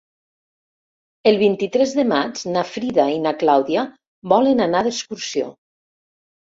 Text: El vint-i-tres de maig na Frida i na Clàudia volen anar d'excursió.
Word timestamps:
El 1.31 1.37
vint-i-tres 1.41 1.93
de 1.99 2.07
maig 2.13 2.43
na 2.57 2.65
Frida 2.73 3.07
i 3.19 3.23
na 3.29 3.37
Clàudia 3.45 3.87
volen 4.35 4.69
anar 4.71 4.87
d'excursió. 4.91 5.57